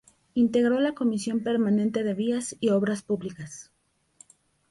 [0.33, 3.69] Integró la comisión permanente de Vías y Obras Públicas.